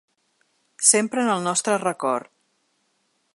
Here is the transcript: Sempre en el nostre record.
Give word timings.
Sempre 0.91 1.21
en 1.25 1.29
el 1.33 1.43
nostre 1.49 1.77
record. 1.85 2.33